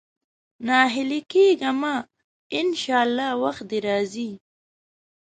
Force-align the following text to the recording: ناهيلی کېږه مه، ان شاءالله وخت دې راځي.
ناهيلی 0.65 1.21
کېږه 1.31 1.71
مه، 1.81 1.95
ان 2.57 2.67
شاءالله 2.81 3.29
وخت 3.43 3.63
دې 3.69 3.79
راځي. 3.87 4.29